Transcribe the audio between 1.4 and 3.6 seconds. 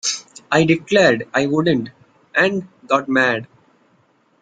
wouldn't, and got mad.